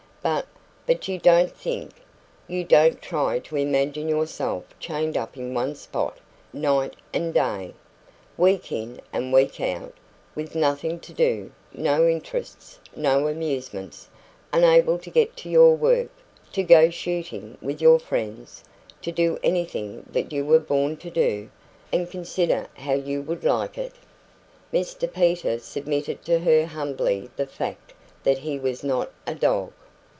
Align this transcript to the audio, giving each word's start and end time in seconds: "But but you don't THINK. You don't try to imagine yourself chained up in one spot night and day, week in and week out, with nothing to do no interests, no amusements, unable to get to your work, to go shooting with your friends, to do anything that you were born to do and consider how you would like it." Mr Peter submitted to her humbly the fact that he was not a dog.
"But 0.23 0.45
but 0.85 1.07
you 1.07 1.17
don't 1.17 1.51
THINK. 1.51 1.93
You 2.47 2.63
don't 2.63 3.01
try 3.01 3.39
to 3.39 3.55
imagine 3.55 4.07
yourself 4.07 4.65
chained 4.79 5.17
up 5.17 5.35
in 5.35 5.55
one 5.55 5.73
spot 5.73 6.19
night 6.53 6.95
and 7.11 7.33
day, 7.33 7.73
week 8.37 8.71
in 8.71 9.01
and 9.11 9.33
week 9.33 9.59
out, 9.59 9.95
with 10.35 10.53
nothing 10.53 10.99
to 10.99 11.11
do 11.13 11.51
no 11.73 12.07
interests, 12.07 12.77
no 12.95 13.27
amusements, 13.27 14.09
unable 14.53 14.99
to 14.99 15.09
get 15.09 15.35
to 15.37 15.49
your 15.49 15.73
work, 15.75 16.11
to 16.53 16.61
go 16.61 16.91
shooting 16.91 17.57
with 17.59 17.81
your 17.81 17.97
friends, 17.97 18.63
to 19.01 19.11
do 19.11 19.39
anything 19.41 20.05
that 20.11 20.31
you 20.31 20.45
were 20.45 20.59
born 20.59 20.97
to 20.97 21.09
do 21.09 21.49
and 21.91 22.11
consider 22.11 22.67
how 22.75 22.93
you 22.93 23.23
would 23.23 23.43
like 23.43 23.75
it." 23.75 23.95
Mr 24.71 25.11
Peter 25.11 25.57
submitted 25.57 26.23
to 26.25 26.37
her 26.41 26.67
humbly 26.67 27.31
the 27.37 27.47
fact 27.47 27.93
that 28.21 28.37
he 28.39 28.59
was 28.59 28.83
not 28.83 29.11
a 29.25 29.33
dog. 29.33 29.71